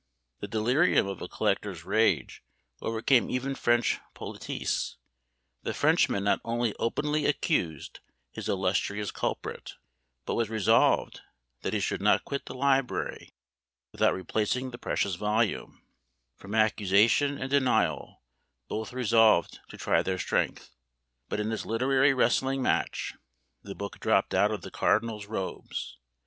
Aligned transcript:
The 0.39 0.47
delirium 0.47 1.05
of 1.07 1.21
a 1.21 1.27
collector's 1.27 1.85
rage 1.85 2.41
overcame 2.81 3.29
even 3.29 3.53
French 3.53 3.99
politesse; 4.15 4.97
the 5.61 5.75
Frenchman 5.75 6.23
not 6.23 6.41
only 6.43 6.73
openly 6.79 7.27
accused 7.27 7.99
his 8.31 8.49
illustrious 8.49 9.11
culprit, 9.11 9.73
but 10.25 10.33
was 10.33 10.49
resolved 10.49 11.21
that 11.61 11.73
he 11.75 11.79
should 11.79 12.01
not 12.01 12.25
quit 12.25 12.47
the 12.47 12.55
library 12.55 13.35
without 13.91 14.15
replacing 14.15 14.71
the 14.71 14.79
precious 14.79 15.13
volume 15.13 15.83
from 16.35 16.55
accusation 16.55 17.37
and 17.37 17.51
denial 17.51 18.23
both 18.67 18.93
resolved 18.93 19.59
to 19.69 19.77
try 19.77 20.01
their 20.01 20.17
strength: 20.17 20.71
but 21.29 21.39
in 21.39 21.49
this 21.49 21.63
literary 21.63 22.11
wrestling 22.11 22.63
match 22.63 23.13
the 23.61 23.75
book 23.75 23.99
dropped 23.99 24.33
out 24.33 24.49
of 24.49 24.63
the 24.63 24.71
cardinal's 24.71 25.27
robes! 25.27 25.99